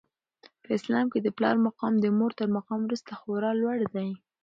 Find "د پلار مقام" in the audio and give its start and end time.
1.23-1.93